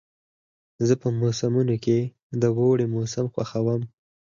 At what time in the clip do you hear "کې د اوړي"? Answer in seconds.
1.85-2.85